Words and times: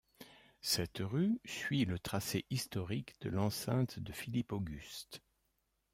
Cette 0.61 0.97
rue 0.99 1.39
suit 1.45 1.85
le 1.85 1.99
tracé 1.99 2.45
historique 2.49 3.13
de 3.21 3.29
l'enceinte 3.29 3.99
de 3.99 4.11
Philippe 4.11 4.51
Auguste. 4.51 5.21